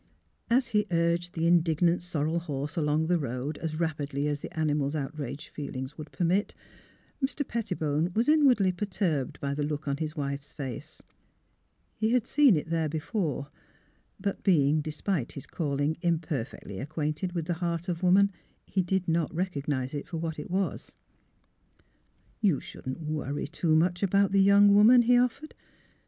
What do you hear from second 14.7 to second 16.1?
despite his call ing,